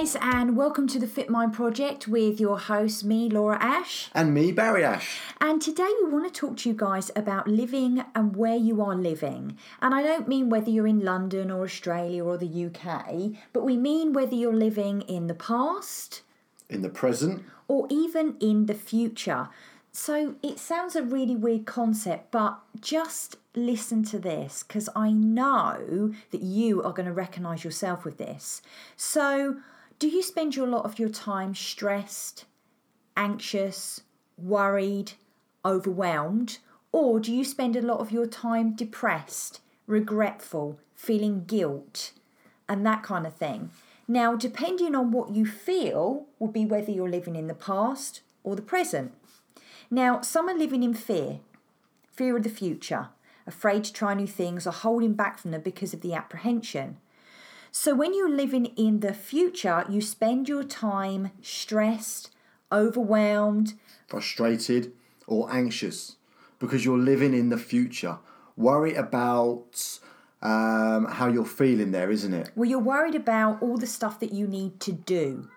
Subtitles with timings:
[0.00, 4.08] guys, and welcome to the Fit Mind Project with your host, me, Laura Ash.
[4.14, 5.20] And me, Barry Ash.
[5.42, 8.94] And today we want to talk to you guys about living and where you are
[8.94, 9.58] living.
[9.82, 13.76] And I don't mean whether you're in London or Australia or the UK, but we
[13.76, 16.22] mean whether you're living in the past,
[16.70, 19.50] In the present, or even in the future.
[19.92, 26.14] So it sounds a really weird concept, but just listen to this because I know
[26.30, 28.62] that you are going to recognize yourself with this.
[28.96, 29.58] So,
[30.00, 32.46] do you spend your lot of your time stressed,
[33.18, 34.00] anxious,
[34.38, 35.12] worried,
[35.62, 36.58] overwhelmed,
[36.90, 42.12] or do you spend a lot of your time depressed, regretful, feeling guilt,
[42.66, 43.70] and that kind of thing?
[44.08, 48.56] Now, depending on what you feel, will be whether you're living in the past or
[48.56, 49.12] the present.
[49.90, 51.40] Now, some are living in fear,
[52.10, 53.08] fear of the future,
[53.46, 56.96] afraid to try new things, or holding back from them because of the apprehension.
[57.72, 62.30] So, when you're living in the future, you spend your time stressed,
[62.72, 63.74] overwhelmed,
[64.08, 64.92] frustrated,
[65.26, 66.16] or anxious
[66.58, 68.18] because you're living in the future.
[68.56, 70.00] Worry about
[70.42, 72.50] um, how you're feeling there, isn't it?
[72.56, 75.48] well, you're worried about all the stuff that you need to do.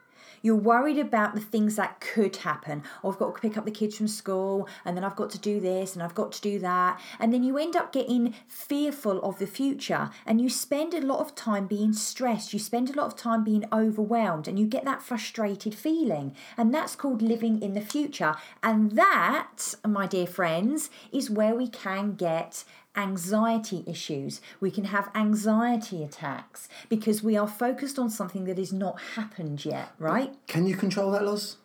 [0.43, 2.83] You're worried about the things that could happen.
[3.01, 5.39] Oh, I've got to pick up the kids from school, and then I've got to
[5.39, 6.99] do this, and I've got to do that.
[7.17, 11.19] And then you end up getting fearful of the future, and you spend a lot
[11.19, 12.51] of time being stressed.
[12.51, 16.35] You spend a lot of time being overwhelmed, and you get that frustrated feeling.
[16.57, 18.35] And that's called living in the future.
[18.61, 24.41] And that, my dear friends, is where we can get anxiety issues.
[24.59, 29.65] We can have anxiety attacks because we are focused on something that has not happened
[29.65, 30.33] yet, right?
[30.47, 31.57] Can you control that, Loz?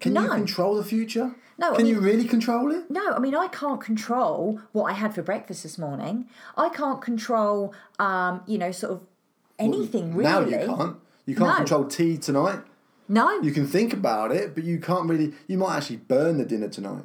[0.00, 1.34] Can you control the future?
[1.58, 2.90] No, I Can you really control it?
[2.90, 6.28] No, I mean I can't control what I had for breakfast this morning.
[6.56, 9.00] I can't control, um, you know, sort of
[9.58, 10.30] anything really.
[10.30, 10.96] Now you can't.
[11.24, 11.56] You can't No.
[11.56, 12.60] control tea tonight.
[13.08, 13.40] No.
[13.40, 15.32] You can think about it, but you can't really.
[15.46, 17.04] You might actually burn the dinner tonight.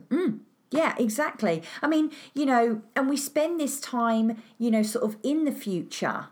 [0.72, 1.64] Yeah, exactly.
[1.82, 5.52] I mean, you know, and we spend this time, you know, sort of in the
[5.52, 6.28] future.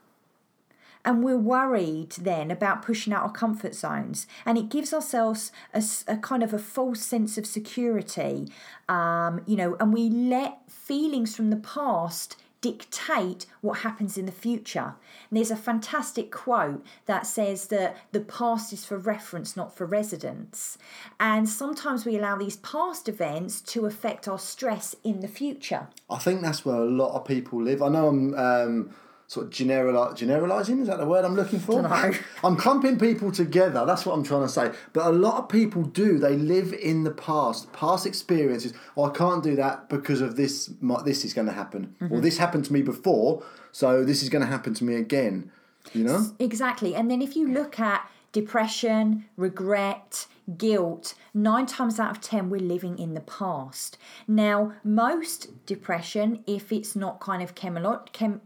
[1.06, 4.28] And we're worried then about pushing out our comfort zones.
[4.46, 8.48] And it gives ourselves a, a kind of a false sense of security,
[8.88, 14.32] um, you know, and we let feelings from the past dictate what happens in the
[14.32, 14.96] future.
[15.30, 19.86] And there's a fantastic quote that says that the past is for reference, not for
[19.86, 20.78] residence.
[21.20, 25.88] And sometimes we allow these past events to affect our stress in the future.
[26.10, 27.82] I think that's where a lot of people live.
[27.82, 28.90] I know I'm um,
[29.30, 30.80] sort of generali- generalizing.
[30.82, 31.86] Is that the word I'm looking for?
[32.44, 33.86] I'm clumping people together.
[33.86, 34.72] That's what I'm trying to say.
[34.92, 36.18] But a lot of people do.
[36.18, 38.74] They live in the past, past experiences.
[38.98, 40.72] Oh, I can't do that because of this.
[40.82, 42.14] My, this is going to happen, Mm-hmm.
[42.16, 45.52] or this happened to me before, so this is going to happen to me again.
[45.94, 46.26] You know?
[46.40, 46.96] Exactly.
[46.96, 50.26] And then if you look at depression, regret,
[50.58, 53.98] guilt, nine times out of ten, we're living in the past.
[54.28, 58.42] Now, most depression, if it's not kind of chemical, chem,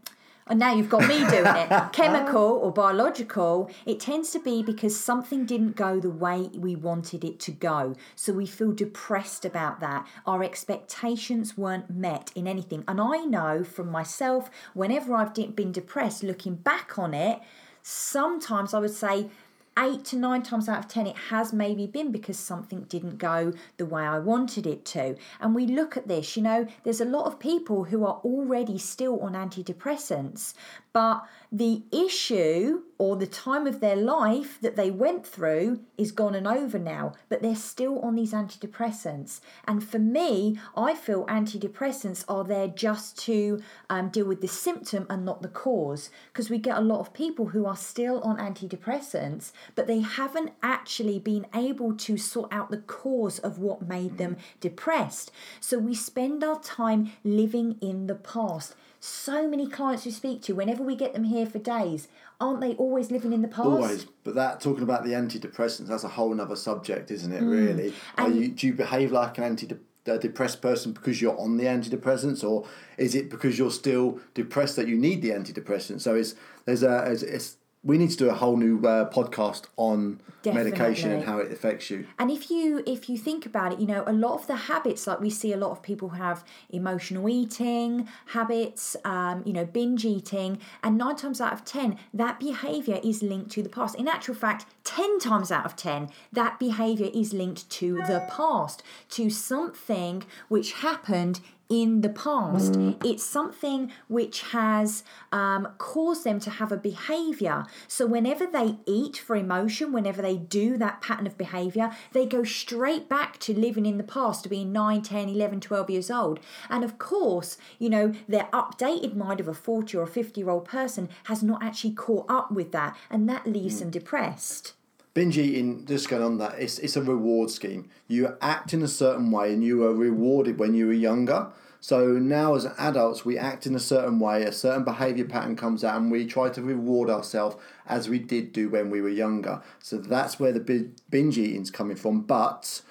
[0.48, 5.00] and now you've got me doing it, chemical or biological, it tends to be because
[5.00, 7.96] something didn't go the way we wanted it to go.
[8.16, 10.08] So we feel depressed about that.
[10.26, 12.84] Our expectations weren't met in anything.
[12.88, 17.40] And I know from myself, whenever I've been depressed, looking back on it,
[17.82, 19.30] sometimes I would say
[19.78, 23.54] eight to nine times out of ten, it has maybe been because something didn't go
[23.78, 25.16] the way I wanted it to.
[25.40, 28.78] And we look at this, you know, there's a lot of people who are already
[28.78, 30.54] still on antidepressants,
[30.92, 36.36] but the issue or the time of their life that they went through is gone
[36.36, 39.40] and over now, but they're still on these antidepressants.
[39.68, 45.06] And for me, I feel antidepressants are there just to um, deal with the symptom
[45.10, 48.38] and not the cause, because we get a lot of people who are still on
[48.38, 54.18] antidepressants, but they haven't actually been able to sort out the cause of what made
[54.18, 55.32] them depressed.
[55.60, 58.76] So we spend our time living in the past.
[59.00, 62.08] So many clients we speak to, whenever we get them here for days,
[62.40, 63.68] aren't they always living in the past?
[63.68, 67.44] Always, but that talking about the antidepressants, that's a whole other subject, isn't it?
[67.44, 68.28] Really, are Mm.
[68.28, 69.68] And- you do you behave like an anti
[70.06, 72.66] a depressed person because you're on the antidepressants, or
[72.98, 76.02] is it because you're still depressed that you need the antidepressant?
[76.02, 76.36] So it's
[76.66, 81.12] there's a it's, it's we need to do a whole new uh, podcast on medication
[81.12, 82.08] and how it affects you.
[82.18, 85.06] And if you if you think about it, you know, a lot of the habits,
[85.06, 90.06] like we see a lot of people have emotional eating habits, um, you know, binge
[90.06, 93.96] eating, and nine times out of ten, that behavior is linked to the past.
[93.96, 98.82] In actual fact, ten times out of ten, that behavior is linked to the past,
[99.10, 102.76] to something which happened in the past.
[103.04, 107.66] It's something which has um, caused them to have a behavior.
[107.88, 112.44] So, whenever they eat for emotion, whenever they do that pattern of behavior, they go
[112.44, 116.40] straight back to living in the past, to being 9, 10, 11, 12 years old.
[116.70, 120.66] And of course, you know, their updated mind of a 40 or 50 year old
[120.66, 124.74] person has not actually caught up with that, and that leaves them depressed.
[125.14, 127.90] Binge eating, just going on that, it's, it's a reward scheme.
[128.08, 131.52] You act in a certain way and you were rewarded when you were younger.
[131.80, 135.84] So now, as adults, we act in a certain way, a certain behavior pattern comes
[135.84, 139.62] out, and we try to reward ourselves as we did do when we were younger.
[139.80, 142.22] So that's where the binge eating's coming from.
[142.22, 142.82] But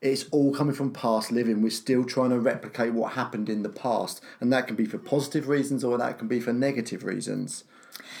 [0.00, 1.60] it's all coming from past living.
[1.60, 4.96] We're still trying to replicate what happened in the past, and that can be for
[4.96, 7.64] positive reasons or that can be for negative reasons.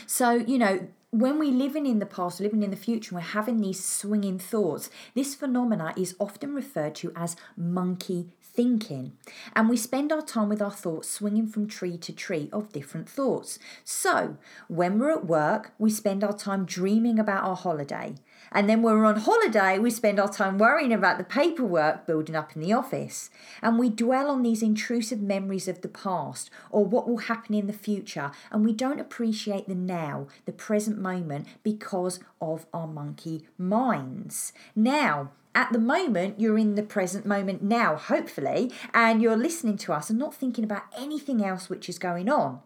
[0.06, 3.30] So, you know, when we're living in the past, living in the future, and we're
[3.30, 9.12] having these swinging thoughts, this phenomena is often referred to as monkey thinking.
[9.54, 13.08] And we spend our time with our thoughts swinging from tree to tree of different
[13.08, 13.58] thoughts.
[13.84, 18.16] So, when we're at work, we spend our time dreaming about our holiday.
[18.52, 22.36] And then when we're on holiday, we spend our time worrying about the paperwork building
[22.36, 23.30] up in the office.
[23.62, 27.66] And we dwell on these intrusive memories of the past or what will happen in
[27.66, 28.30] the future.
[28.50, 34.52] And we don't appreciate the now, the present moment, because of our monkey minds.
[34.74, 39.92] Now, at the moment, you're in the present moment now, hopefully, and you're listening to
[39.92, 42.60] us and not thinking about anything else which is going on.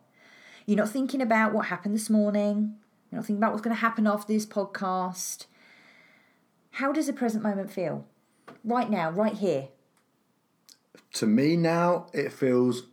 [0.66, 2.76] You're not thinking about what happened this morning.
[3.10, 5.46] You're not thinking about what's going to happen after this podcast.
[6.72, 8.06] How does the present moment feel?
[8.64, 9.68] Right now, right here.
[11.14, 12.84] To me now, it feels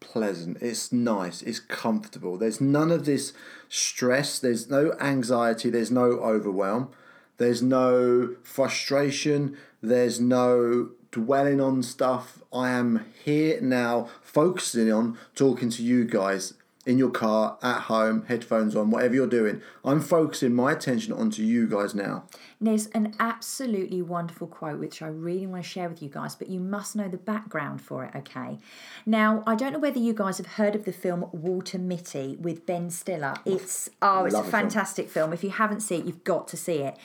[0.00, 0.58] pleasant.
[0.60, 1.40] It's nice.
[1.42, 2.36] It's comfortable.
[2.36, 3.32] There's none of this
[3.68, 4.40] stress.
[4.40, 5.70] There's no anxiety.
[5.70, 6.90] There's no overwhelm.
[7.36, 9.56] There's no frustration.
[9.80, 12.42] There's no dwelling on stuff.
[12.52, 16.54] I am here now, focusing on talking to you guys
[16.90, 19.62] in your car, at home, headphones on, whatever you're doing.
[19.84, 22.24] I'm focusing my attention onto you guys now.
[22.60, 26.48] There's an absolutely wonderful quote which I really want to share with you guys, but
[26.48, 28.58] you must know the background for it, okay?
[29.06, 32.66] Now, I don't know whether you guys have heard of the film Walter Mitty with
[32.66, 33.34] Ben Stiller.
[33.46, 35.30] It's oh, it's Love a fantastic film.
[35.30, 35.32] film.
[35.32, 36.96] If you haven't seen it, you've got to see it.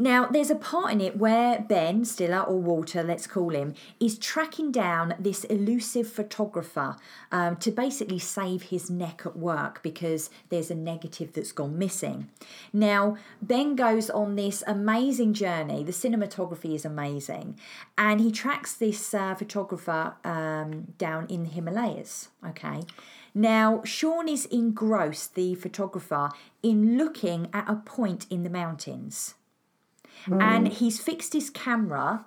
[0.00, 4.16] Now, there's a part in it where Ben Stiller, or Walter, let's call him, is
[4.16, 6.94] tracking down this elusive photographer
[7.32, 12.28] um, to basically save his neck at work because there's a negative that's gone missing.
[12.72, 15.82] Now, Ben goes on this amazing journey.
[15.82, 17.58] The cinematography is amazing.
[17.98, 22.28] And he tracks this uh, photographer um, down in the Himalayas.
[22.46, 22.82] Okay.
[23.34, 26.30] Now, Sean is engrossed, the photographer,
[26.62, 29.34] in looking at a point in the mountains.
[30.28, 30.42] Mm.
[30.42, 32.26] And he's fixed his camera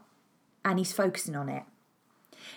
[0.66, 1.64] and he's focusing on it.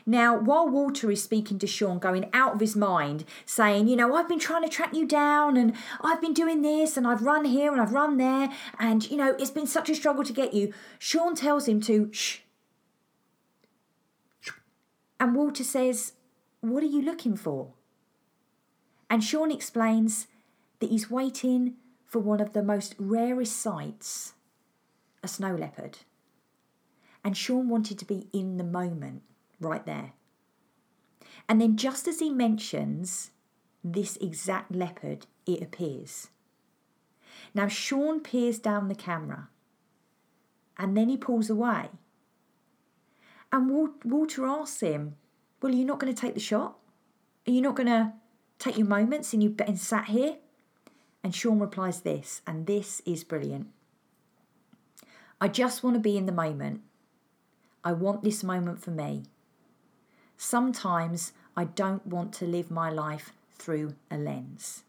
[0.06, 4.14] Now, while Walter is speaking to Sean, going out of his mind, saying, You know,
[4.14, 7.44] I've been trying to track you down and I've been doing this and I've run
[7.44, 10.54] here and I've run there and, you know, it's been such a struggle to get
[10.54, 10.72] you.
[10.98, 12.38] Sean tells him to shh.
[15.20, 16.12] And Walter says,
[16.60, 17.72] What are you looking for?
[19.08, 20.26] And Sean explains
[20.80, 21.74] that he's waiting
[22.04, 24.34] for one of the most rarest sights
[25.24, 25.98] a snow leopard.
[27.24, 29.22] And Sean wanted to be in the moment
[29.58, 30.12] right there.
[31.48, 33.30] And then, just as he mentions
[33.82, 36.28] this exact leopard, it appears.
[37.54, 39.48] Now, Sean peers down the camera
[40.78, 41.90] and then he pulls away.
[43.52, 43.70] And
[44.04, 45.16] Walter asks him,
[45.60, 46.76] Well, are you not going to take the shot?
[47.46, 48.12] Are you not going to
[48.58, 50.36] take your moments and you've been sat here?
[51.22, 53.68] And Sean replies this, and this is brilliant.
[55.44, 56.80] I just want to be in the moment.
[57.84, 59.24] I want this moment for me.
[60.38, 64.84] Sometimes I don't want to live my life through a lens.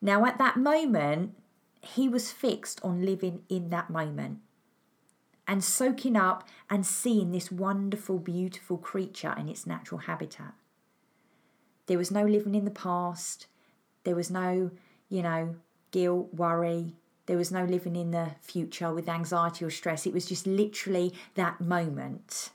[0.00, 1.36] Now, at that moment,
[1.82, 4.38] he was fixed on living in that moment
[5.46, 10.54] and soaking up and seeing this wonderful, beautiful creature in its natural habitat.
[11.84, 13.46] There was no living in the past.
[14.04, 14.70] There was no,
[15.10, 15.56] you know,
[15.90, 16.94] guilt, worry,
[17.26, 20.06] there was no living in the future with anxiety or stress.
[20.06, 22.50] It was just literally that moment.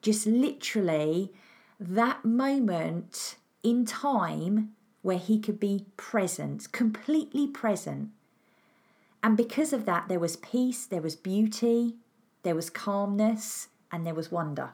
[0.00, 1.32] Just literally
[1.78, 4.72] that moment in time
[5.02, 8.10] where he could be present, completely present.
[9.22, 11.94] And because of that, there was peace, there was beauty,
[12.42, 14.70] there was calmness, and there was wonder.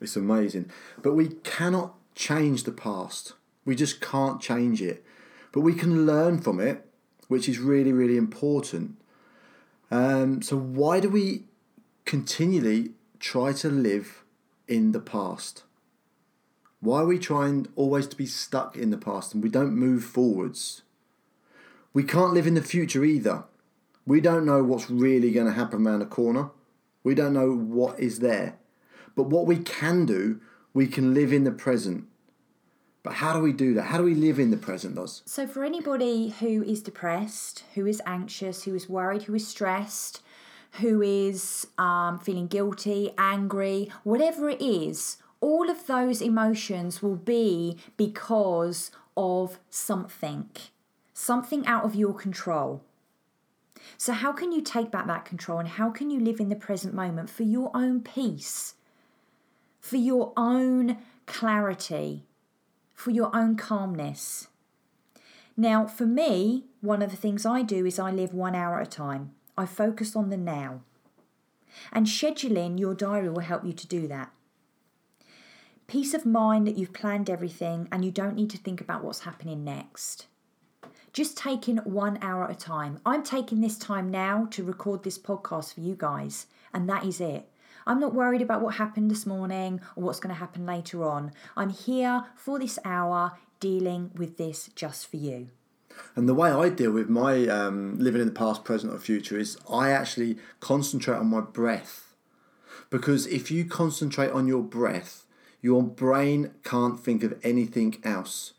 [0.00, 0.70] It's amazing.
[1.02, 3.32] But we cannot change the past.
[3.64, 5.04] We just can't change it.
[5.52, 6.86] But we can learn from it
[7.28, 8.96] which is really, really important.
[9.90, 11.44] Um, so, why do we
[12.04, 14.24] continually try to live
[14.68, 15.62] in the past?
[16.80, 20.04] Why are we trying always to be stuck in the past and we don't move
[20.04, 20.82] forwards?
[21.92, 23.44] We can't live in the future either.
[24.06, 26.50] We don't know what's really going to happen around the corner.
[27.02, 28.56] We don't know what is there.
[29.14, 30.40] But what we can do,
[30.74, 32.04] we can live in the present.
[33.06, 33.84] But how do we do that?
[33.84, 35.22] How do we live in the present, Does?
[35.26, 40.22] So, for anybody who is depressed, who is anxious, who is worried, who is stressed,
[40.80, 47.78] who is um, feeling guilty, angry, whatever it is, all of those emotions will be
[47.96, 50.50] because of something,
[51.14, 52.82] something out of your control.
[53.96, 56.56] So, how can you take back that control and how can you live in the
[56.56, 58.74] present moment for your own peace,
[59.80, 62.25] for your own clarity,
[63.06, 64.48] for your own calmness?
[65.56, 68.88] Now, for me, one of the things I do is I live one hour at
[68.88, 69.30] a time.
[69.56, 70.80] I focus on the now.
[71.92, 74.32] And scheduling your diary will help you to do that.
[75.86, 79.20] Peace of mind that you've planned everything and you don't need to think about what's
[79.20, 80.26] happening next.
[81.12, 82.98] Just taking one hour at a time.
[83.06, 87.20] I'm taking this time now to record this podcast for you guys, and that is
[87.20, 87.48] it.
[87.86, 91.32] I'm not worried about what happened this morning or what's going to happen later on.
[91.56, 95.48] I'm here for this hour dealing with this just for you.
[96.14, 99.38] And the way I deal with my um, living in the past, present, or future
[99.38, 102.14] is I actually concentrate on my breath.
[102.90, 105.24] Because if you concentrate on your breath,
[105.60, 108.52] your brain can't think of anything else.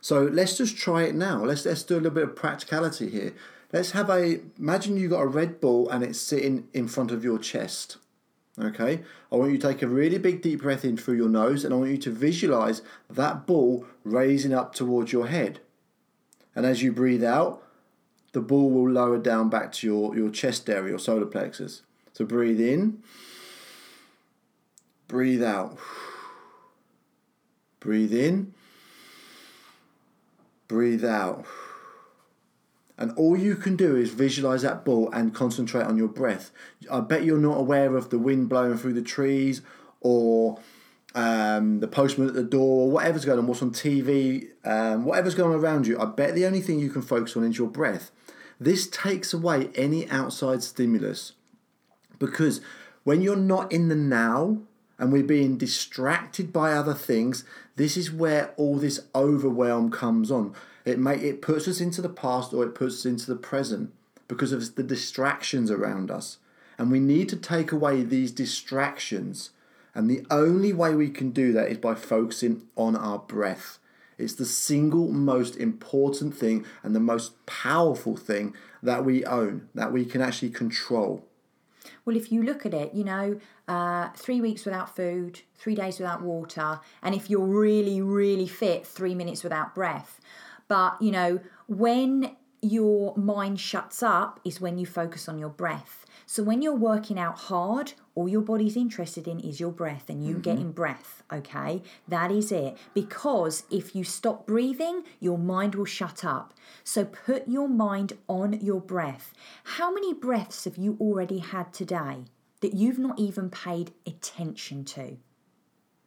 [0.00, 1.44] So let's just try it now.
[1.44, 3.34] Let's let's do a little bit of practicality here.
[3.72, 7.24] Let's have a imagine you got a red ball and it's sitting in front of
[7.24, 7.96] your chest.
[8.56, 11.64] Okay, I want you to take a really big deep breath in through your nose
[11.64, 15.58] and I want you to visualize that ball raising up towards your head.
[16.54, 17.64] And as you breathe out,
[18.32, 21.82] the ball will lower down back to your, your chest area, your solar plexus.
[22.12, 23.02] So breathe in,
[25.08, 25.76] breathe out.
[27.80, 28.54] Breathe in,
[30.68, 31.44] breathe out.
[32.96, 36.50] And all you can do is visualize that ball and concentrate on your breath.
[36.90, 39.62] I bet you're not aware of the wind blowing through the trees
[40.00, 40.60] or
[41.14, 45.34] um, the postman at the door, or whatever's going on, what's on TV, um, whatever's
[45.34, 45.98] going on around you.
[45.98, 48.10] I bet the only thing you can focus on is your breath.
[48.60, 51.32] This takes away any outside stimulus
[52.18, 52.60] because
[53.04, 54.58] when you're not in the now,
[54.98, 57.44] and we're being distracted by other things,
[57.76, 60.54] this is where all this overwhelm comes on.
[60.84, 63.92] It may it puts us into the past or it puts us into the present
[64.28, 66.38] because of the distractions around us.
[66.78, 69.50] And we need to take away these distractions.
[69.94, 73.78] And the only way we can do that is by focusing on our breath.
[74.18, 79.92] It's the single most important thing and the most powerful thing that we own, that
[79.92, 81.24] we can actually control.
[82.04, 85.98] Well, if you look at it, you know, uh, three weeks without food, three days
[85.98, 90.20] without water, and if you're really, really fit, three minutes without breath.
[90.68, 96.06] But, you know, when your mind shuts up is when you focus on your breath.
[96.26, 100.24] So when you're working out hard, all your body's interested in is your breath and
[100.24, 100.40] you mm-hmm.
[100.40, 101.82] getting breath, okay?
[102.08, 102.78] That is it.
[102.94, 106.54] Because if you stop breathing, your mind will shut up.
[106.82, 109.34] So put your mind on your breath.
[109.64, 112.24] How many breaths have you already had today
[112.62, 115.18] that you've not even paid attention to?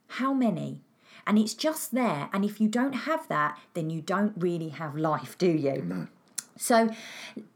[0.08, 0.82] How many?
[1.28, 2.30] And it's just there.
[2.32, 5.82] And if you don't have that, then you don't really have life, do you?
[5.82, 6.08] No.
[6.58, 6.90] So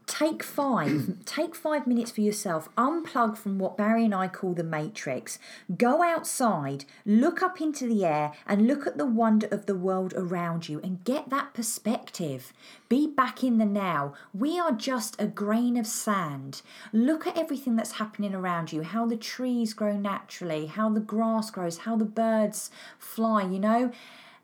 [0.06, 4.64] take five, take five minutes for yourself, unplug from what Barry and I call the
[4.64, 5.38] matrix,
[5.76, 10.12] go outside, look up into the air, and look at the wonder of the world
[10.16, 12.52] around you and get that perspective.
[12.88, 14.14] Be back in the now.
[14.34, 16.62] We are just a grain of sand.
[16.92, 21.50] Look at everything that's happening around you how the trees grow naturally, how the grass
[21.50, 23.92] grows, how the birds fly, you know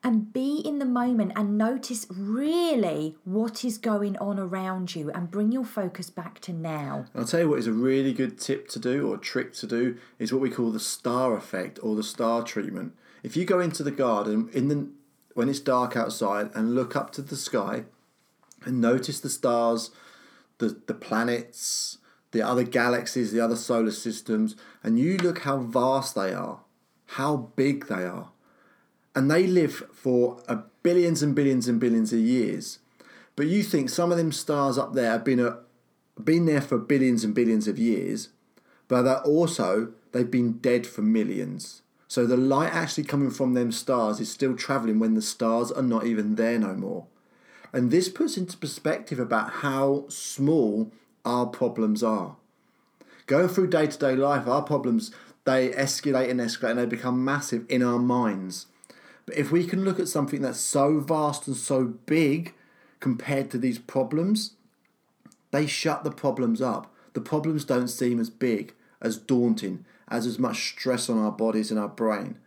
[0.02, 5.30] and be in the moment and notice really what is going on around you and
[5.30, 7.06] bring your focus back to now.
[7.14, 9.96] I'll tell you what is a really good tip to do or trick to do
[10.18, 12.94] is what we call the star effect or the star treatment.
[13.22, 14.88] If you go into the garden in the
[15.34, 17.84] when it's dark outside and look up to the sky
[18.64, 19.90] and notice the stars,
[20.58, 21.98] the, the planets,
[22.32, 26.60] the other galaxies, the other solar systems, and you look how vast they are,
[27.06, 28.30] how big they are
[29.18, 30.40] and they live for
[30.84, 32.78] billions and billions and billions of years.
[33.34, 35.58] But you think some of them stars up there have been a,
[36.22, 38.28] been there for billions and billions of years,
[38.86, 41.82] but that also they've been dead for millions.
[42.06, 45.82] So the light actually coming from them stars is still traveling when the stars are
[45.82, 47.06] not even there no more.
[47.72, 50.92] And this puts into perspective about how small
[51.24, 52.36] our problems are.
[53.26, 55.10] Going through day to day life, our problems
[55.44, 58.66] they escalate and escalate and they become massive in our minds.
[59.28, 62.54] But if we can look at something that's so vast and so big
[62.98, 64.52] compared to these problems,
[65.50, 66.90] they shut the problems up.
[67.12, 71.70] The problems don't seem as big, as daunting, as as much stress on our bodies
[71.70, 72.38] and our brain.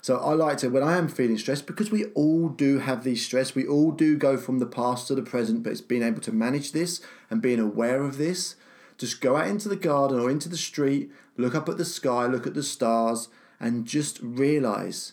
[0.00, 3.22] So I like to, when I am feeling stressed, because we all do have these
[3.22, 6.22] stress, we all do go from the past to the present, but it's being able
[6.22, 8.56] to manage this and being aware of this.
[8.96, 12.24] Just go out into the garden or into the street, look up at the sky,
[12.24, 13.28] look at the stars,
[13.60, 15.12] and just realize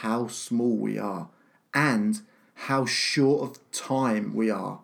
[0.00, 1.28] how small we are
[1.74, 2.22] and
[2.54, 4.80] how short of time we are.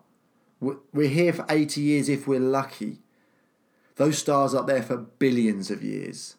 [0.59, 2.99] We're here for 80 years if we're lucky.
[3.95, 6.35] Those stars up there for billions of years.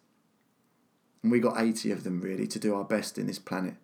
[1.23, 3.75] And we got 80 of them really to do our best in this planet.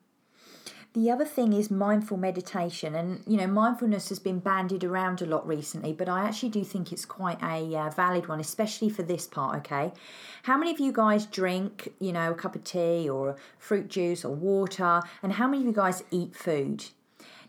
[0.97, 5.27] The other thing is mindful meditation, and you know, mindfulness has been bandied around a
[5.27, 9.03] lot recently, but I actually do think it's quite a uh, valid one, especially for
[9.03, 9.59] this part.
[9.59, 9.93] Okay,
[10.45, 14.25] how many of you guys drink, you know, a cup of tea or fruit juice
[14.25, 16.87] or water, and how many of you guys eat food?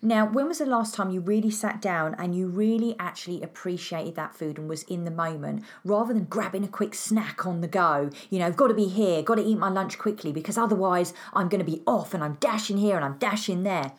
[0.01, 4.15] Now, when was the last time you really sat down and you really actually appreciated
[4.15, 7.67] that food and was in the moment rather than grabbing a quick snack on the
[7.67, 8.11] go?
[8.29, 11.13] You know, I've got to be here, got to eat my lunch quickly because otherwise
[11.33, 13.93] I'm going to be off and I'm dashing here and I'm dashing there.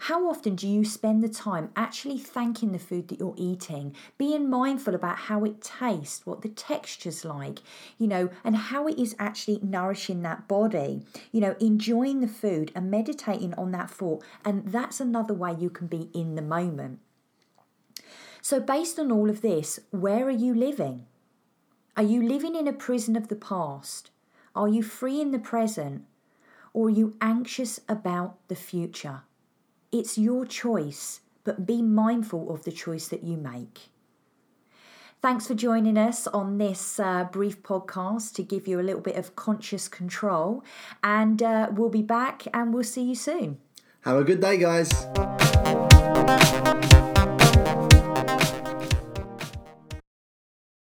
[0.00, 4.50] How often do you spend the time actually thanking the food that you're eating, being
[4.50, 7.60] mindful about how it tastes, what the texture's like,
[7.98, 12.70] you know, and how it is actually nourishing that body, you know, enjoying the food
[12.74, 14.22] and meditating on that thought.
[14.44, 17.00] And that's another way you can be in the moment.
[18.42, 21.06] So, based on all of this, where are you living?
[21.96, 24.10] Are you living in a prison of the past?
[24.54, 26.04] Are you free in the present?
[26.72, 29.22] Or are you anxious about the future?
[29.98, 33.88] It's your choice, but be mindful of the choice that you make.
[35.22, 39.16] Thanks for joining us on this uh, brief podcast to give you a little bit
[39.16, 40.62] of conscious control.
[41.02, 43.56] And uh, we'll be back and we'll see you soon.
[44.02, 44.92] Have a good day, guys.